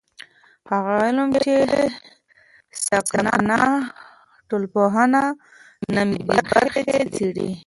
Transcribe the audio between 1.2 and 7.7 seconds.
چې ساکنه ټولنپوهنه نومیږي برخې څېړي.